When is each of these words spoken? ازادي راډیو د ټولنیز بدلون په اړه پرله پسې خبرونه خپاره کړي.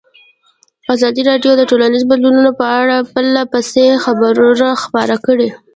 ازادي 0.93 1.21
راډیو 1.29 1.51
د 1.57 1.61
ټولنیز 1.69 2.03
بدلون 2.11 2.45
په 2.59 2.65
اړه 2.79 2.97
پرله 3.13 3.43
پسې 3.51 3.85
خبرونه 4.03 4.67
خپاره 4.83 5.15
کړي. 5.25 5.49